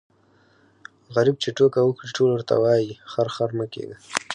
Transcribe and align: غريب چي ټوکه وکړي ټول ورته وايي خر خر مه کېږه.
غريب 1.15 1.35
چي 1.43 1.49
ټوکه 1.57 1.81
وکړي 1.83 2.09
ټول 2.17 2.29
ورته 2.33 2.55
وايي 2.63 2.91
خر 3.11 3.27
خر 3.35 3.49
مه 3.57 3.65
کېږه. 3.73 3.97